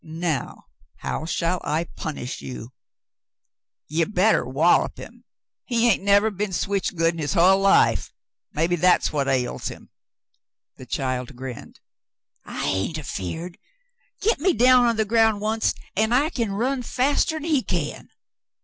"Now, 0.03 0.65
how 1.01 1.25
shall 1.27 1.61
I 1.63 1.83
punish 1.83 2.41
you 2.41 2.61
.^^" 2.41 2.61
"Ye 3.87 4.03
bettah 4.05 4.45
whollop 4.49 4.97
him. 4.97 5.25
He 5.67 5.87
hain't 5.87 6.01
nevah 6.01 6.31
been 6.31 6.53
switched 6.53 6.95
good 6.95 7.13
in 7.13 7.19
his 7.19 7.33
hull 7.33 7.59
life. 7.59 8.11
Maybe 8.51 8.75
that's 8.75 9.13
what 9.13 9.27
ails 9.27 9.67
him." 9.67 9.91
The 10.77 10.87
child 10.87 11.35
grinned. 11.35 11.81
"I 12.43 12.65
hain't 12.65 12.97
afeared. 12.97 13.59
Get 14.21 14.39
me 14.39 14.53
down 14.53 14.85
on 14.85 14.95
the 14.95 15.05
ground 15.05 15.43
oncet, 15.43 15.77
an' 15.95 16.13
I 16.13 16.29
c'n 16.31 16.51
run 16.53 16.81
faster'n 16.81 17.43
he 17.43 17.61
can." 17.61 18.09